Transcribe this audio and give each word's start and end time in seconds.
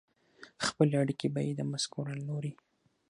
خپلې 0.65 0.93
اړیکې 1.01 1.27
به 1.33 1.41
یې 1.47 1.53
د 1.57 1.61
مسکو 1.71 2.01
له 2.11 2.17
لوري 2.27 2.51